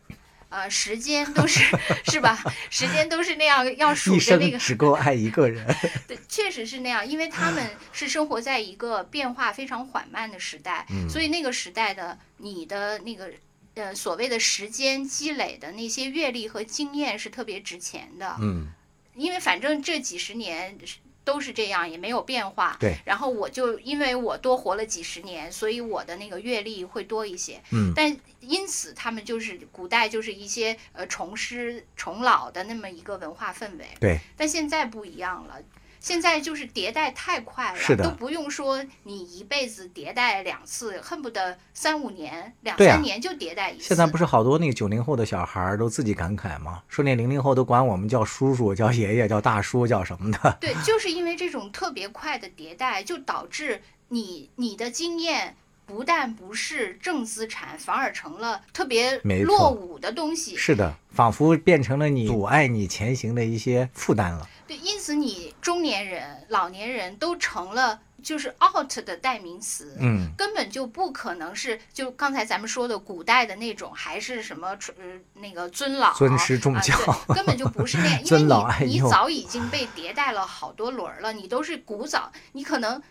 [0.55, 1.64] 呃，时间都是
[2.05, 2.38] 是吧？
[2.71, 4.57] 时间都是那样，要数着那个。
[4.57, 5.67] 只够爱一个人。
[6.07, 13.33] 对，确实是那样，因为他们是生活在一个变化非常缓慢的时代，所以那个时代的你的那个
[13.75, 18.37] 呃所谓的时间积累的那些阅历和经验是特别值钱的。
[18.40, 18.69] 嗯，
[19.17, 20.79] 因为反正这几十年。
[21.25, 22.77] 都是这样，也没有变化。
[22.79, 22.97] 对。
[23.05, 27.61] 然后我就因为我多活了几十年，所以我的那个阅历会多一些。
[27.73, 27.93] 嗯。
[27.97, 33.87] 但因此，他们就是古代就是一些呃重师重老的那么一个文化氛围。
[33.99, 34.21] 对。
[34.37, 35.57] 但现在不一样了。
[36.05, 43.85] 现在就是迭代太快了，都不用说你一辈子迭代两次，恨不得三五年、两三年就迭代一次。
[43.85, 46.83] 现在不是好多那个九零后的小孩都自己感慨吗？
[46.88, 50.59] 说那零零后都管我们叫叔叔、叫爷爷、叫大叔、叫什么的。
[50.61, 55.57] 对，就是因为这种特别快的迭代，就导致你你的经验。
[55.87, 60.57] 不但不是正资产，反而成了特别落伍的东西。
[60.57, 64.49] 是的，仿佛变成了你阻碍你前行的一些负担了。
[64.66, 69.96] 对，因此你中年人、老年人都成了就是 out 的代名词。
[70.00, 76.96] 嗯，根本就不可能是就刚才咱们说的古代的那种，还是什么呃那个尊老尊师重教，
[77.35, 78.22] 根本就不是那 样。
[78.24, 83.03] 因为你你早已经被迭代了好多轮了，你都是古早，你可能。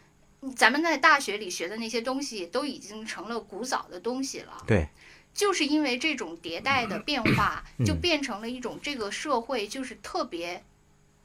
[0.57, 4.51] 咱们在大学里学的那些东西都已经成了古早的东西了。
[4.67, 4.89] 对，
[5.33, 10.61] 就是因为这种迭代的变化，就变成了一种这个社会就是特别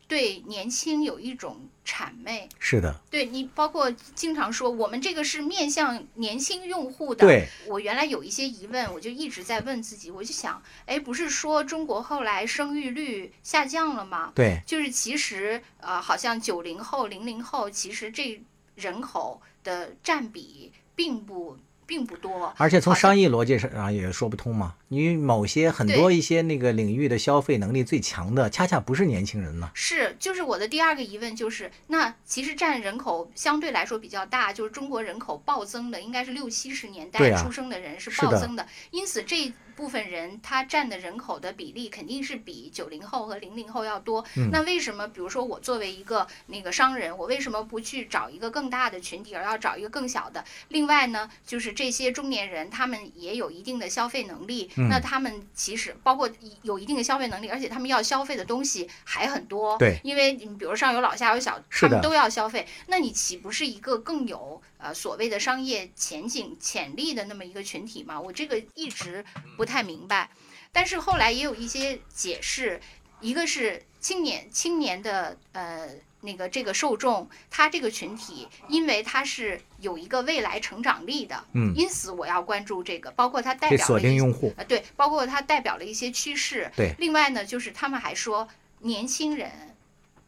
[0.09, 2.49] 对年轻有一种谄媚。
[2.59, 7.25] 是的，对你包括经常说我们这个是面向年轻用户的。
[7.25, 14.33] 对，我原来有一些疑问，我就一直在问自己，我就想，哎，不是说中国后来生育率下降了吗？
[14.35, 18.43] 对，就是其实呃，好像九零后、零零后，其实这。
[18.79, 24.75] 人口的占比并不并不多，而且从商业逻辑上也说不通嘛。
[24.89, 29.71] 你某些很多一些那个领域的消费能力最强的，恰恰不是年轻人呢。
[29.73, 39.51] 是，就是我的第二个疑问就是，那其实占人口相对来说比较大，就是中国人口暴增的，应该是六七十年代出生的人是暴增的，因此这。
[39.79, 44.25] 部分人他占的人口的比例肯定是比九零后和零零后要多。
[44.51, 50.45] 那为什么，比如说我作为一个那个商人，我为什么不去找一个更大的群体，而要找一个更小的？
[50.71, 54.69] 另外呢，就是这些中年人，他们也有一定的消费能力。
[54.91, 56.29] 那他们其实包括
[56.63, 59.79] 有一定的消费能力，而且他们要消费的东西还很多。
[59.79, 64.61] 对，因为你比如上有老下有小，他们都要消费，那你岂不是一个更有？
[64.81, 69.25] 呃，所谓的商业前景潜力的那么一个群体嘛，我这个一直
[69.57, 70.31] 不太明白。
[70.73, 72.81] 但是后来也有一些解释，
[73.21, 75.89] 一个是青年青年的呃
[76.21, 86.95] 那个这个受众，他这个群体，因为他是有一个未来成长力的，嗯，因此我要关注这个，包括它代表锁定用户，呃对，包括它代表了一些趋势，对。
[86.99, 88.49] 另外呢，就是他们还说
[88.81, 89.77] 年轻人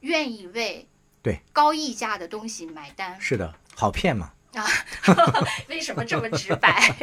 [0.00, 0.86] 愿意为
[1.22, 4.32] 对高溢价的东西买单，是的，好骗嘛。
[4.54, 4.66] 啊，
[5.68, 6.94] 为什么这么直白？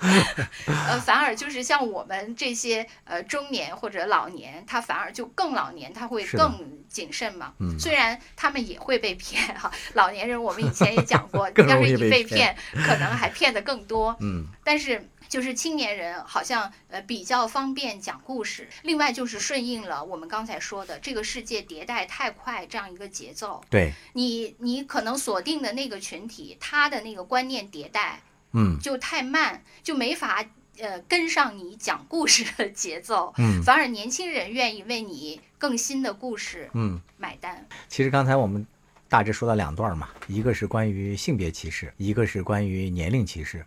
[0.66, 7.52] 呃，反而就是像我们这些呃中年或者老年，他反而就更老年，他会更谨慎嘛。
[7.60, 14.16] 嗯，虽然他们也会被骗哈，老年人我们以前也讲过，要是一被骗，可能还骗的更多。
[14.20, 23.62] 嗯，但是就是青年人好像呃比较方便讲故事，另外就是顺应了我们刚才说的这个世界迭代太快这样一个节奏。
[23.70, 28.20] 对，你你可能锁定的那个群体，他的那个观念迭代，
[28.52, 30.44] 嗯，就太慢，就没法
[30.80, 33.32] 呃跟上你讲故事的节奏。
[33.38, 37.64] 嗯，反而年轻人愿意为你更新的故事，嗯，买单。
[37.88, 38.66] 其实刚才我们
[39.08, 43.64] 大致说了两段嘛，一个是关于性别歧视，一个是关于年龄歧视。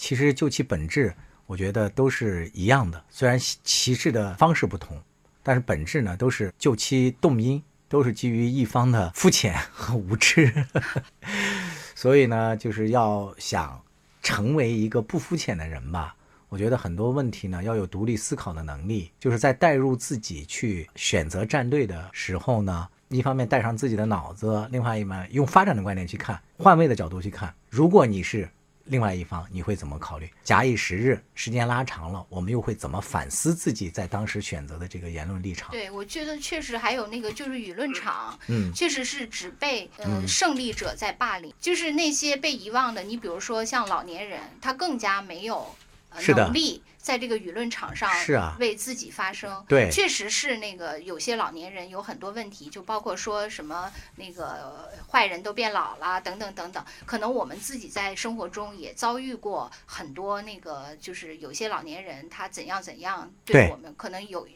[0.00, 3.04] 其实就其本质，我觉得都是一样的。
[3.10, 4.98] 虽然旗帜的方式不同，
[5.42, 10.64] 但是本质呢都是就其动因，都是基于一方的肤浅和无知。
[11.94, 13.78] 所以呢，就是要想
[14.22, 16.16] 成为一个不肤浅的人吧。
[16.48, 27.54] 我觉得很多问题呢要有独立思考的能力，就是在带入自己去选择站队的时候呢，一方面带上自己的脑子，另外一面用发展的观点去看，换位的角度去看。
[27.68, 28.48] 如果你是
[28.84, 30.28] 另外一方你会怎么考虑？
[30.42, 35.70] 假以时日，时间拉长了，我们又会怎么反思自己在当时选择的这个言论立场？
[35.70, 43.02] 对，我觉得确实还有那个就是舆论场，嗯，确实是只被呃胜利者在霸凌，就是那些被遗忘的。
[43.02, 45.74] 你比如说像老年人，他更加没有
[46.36, 46.82] 能力。
[47.02, 64.46] 在这个舆论场上，是啊，为自己发声，对，确实是那个有些老年人有很多问题，就包括说什么那个坏人都变老了等等等等，可能我们自己在生活中也遭遇过很多那个，就是有些老年人他怎样怎样对我们可能有。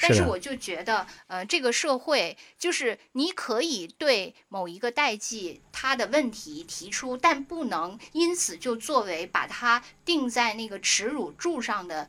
[0.00, 12.08] 但是我就觉得，呃，这个社会就是你可以对某一个代际他的问题提出，但不能因此就作为把它定在那个耻辱柱上的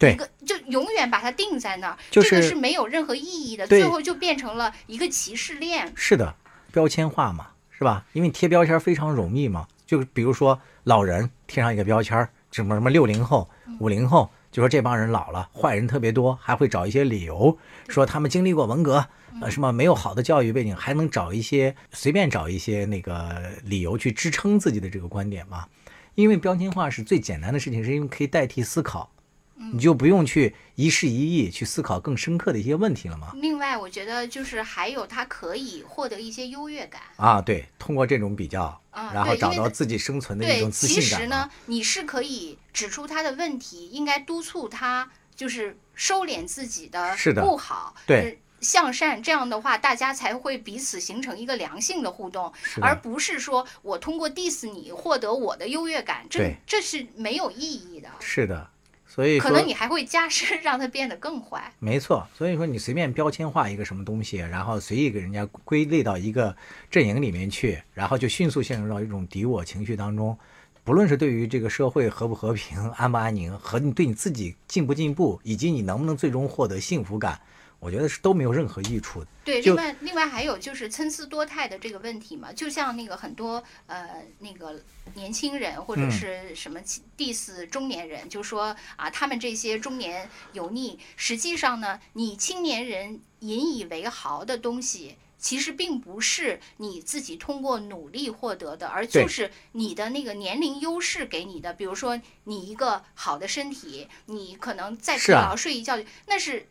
[0.00, 5.92] 一个，就永远把它定在那儿，这个是没有任何意义的，最后就变成了一个歧视链。
[5.94, 6.34] 是的，
[6.72, 8.04] 标签化嘛，是吧？
[8.12, 13.48] 因为贴标签非常容易嘛，就比如说老人贴上一个标签，什么什么六零后、
[13.78, 14.30] 五零后。
[14.56, 19.06] 就说这帮人老了，坏人特别多，还会找一些理由说他们经历过文革，
[19.42, 25.66] 呃，什么没有好的教育背景，还能找一些随便找一些那个理由去支撑自己的这个观点嘛？
[26.14, 29.10] 因为标签化是最简单的事情，是因为可以代替思考。
[29.58, 33.32] 你就不用去一事一议去思考更深刻的一些问题了吗？
[33.36, 41.04] 另外，我觉得就是还有他可以获得一些优越感啊，对，通过这种比较，然后找到自己生存的一种自信感。
[41.04, 49.22] 其实呢，你是可以指出他的问题，应该督促他就是收敛自己的不好，对，向善。
[49.22, 52.52] 这样的话，大家才会彼此形成一个良性的互动，
[52.82, 58.10] 而不是说我通过 diss 你获得我的优越感，这这是没有意义的。
[58.20, 58.70] 是的。
[59.16, 61.72] 所以可能你还会加深， 让它变得更坏。
[61.78, 66.54] 没错，所以说你随便标签化一个什么东西，然后随意给人家归类到一个
[66.90, 70.36] 阵营里面去，然后就迅速陷入到一种敌我情绪当中。
[70.84, 77.40] 不论是对于这个社会和不和平、安不安宁，和你对你自己进不进步，以及你能不能最终获得幸福感。
[77.86, 79.28] 我觉得是都没有任何益处的。
[79.44, 84.82] 对，另外另外还有就是参差多态的这个问题嘛，就像那个很多呃那个
[85.14, 86.80] 年轻人或者是什么
[87.16, 101.72] diss 中年人，就说啊他们这些中年油腻，实际上呢，你青年人引以为豪的东西，其实并不是你自己通过努力获得的，而就是你的那个年龄优势给你的。
[101.72, 106.66] 比如说你一个好的身体，你可能再疲劳睡一觉，那是。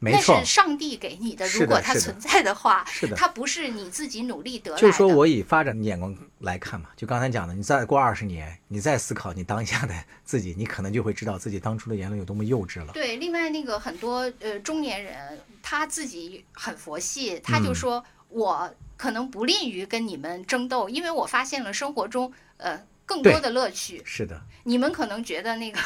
[0.00, 4.80] 那是上帝给你的，如果它存在的话，是的，它不是你自己努力得来的。
[4.80, 9.94] 就是说我以发展的眼光来看嘛，就刚才讲的，你再过二十年，你再思考你当下的
[10.24, 12.92] 自己，你可能就会知道自己当初的言论有多么幼稚了。
[12.92, 22.80] 对，另外那个很多呃中年人，他自己很佛系，他就说我可能不利于跟你们争斗，因为我发现了生活中呃。
[23.08, 25.80] 更多的乐趣是的，你们可能觉得那个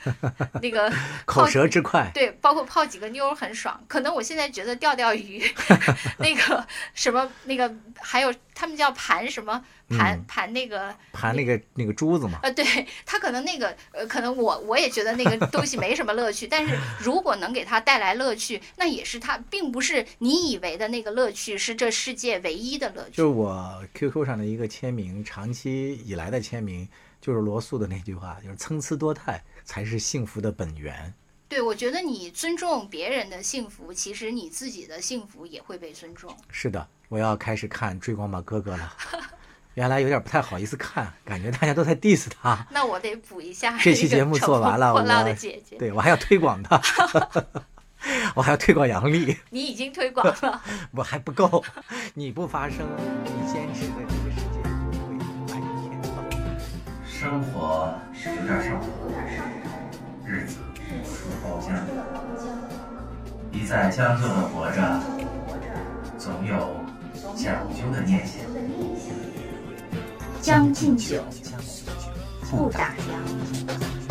[0.62, 0.90] 那个
[1.26, 3.78] 口舌之快，对，包括泡几个妞很爽。
[3.86, 5.44] 可能我现在觉得钓钓鱼，
[6.18, 9.62] 那个什么那个还有他们叫盘什么。
[9.90, 12.40] 盘盘那个盘那个那个珠子嘛？
[12.42, 12.62] 呃，对
[13.06, 23.12] 他可能那个呃，可能我我也觉得那个东西没什么乐趣，但是如果能给他带来乐趣，那也是他并不是你以为的那个乐趣是这世界唯一的乐趣。
[23.12, 26.88] 就是我 QQ 上的一个签名，长期以来的签名，
[27.20, 31.12] 就是罗素的那句话，就是参差多态才是幸福的本源。
[31.48, 36.36] 对，我觉得你尊重别人的幸福，其实你自己的幸福也会被尊重。
[36.50, 38.92] 是的，我要开始看《追光吧哥哥》了。
[39.74, 42.66] 原来有点不太好意思看，感觉大家都在 diss 他。
[42.70, 43.78] 那我得补一下。
[43.78, 45.02] 这期节目做完了， 我
[45.78, 46.82] 对我还要推广他，
[48.34, 49.36] 我还要推广杨笠。
[49.50, 51.64] 你已经推广了，我还不够。
[52.14, 52.86] 你不发声，
[53.24, 54.07] 你坚持的
[57.20, 58.86] 生活有点上头，
[60.24, 60.58] 日子
[60.88, 61.74] 有处包浆，
[63.50, 65.00] 一再将就的活着，
[66.16, 66.76] 总有
[67.34, 68.36] 讲究的念想。
[70.40, 71.20] 将进酒，
[72.48, 74.07] 不打烊。